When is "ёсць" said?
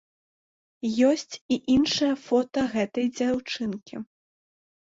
1.09-1.33